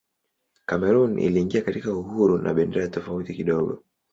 [0.65, 3.83] Kamerun iliingia katika uhuru na bendera tofauti kidogo.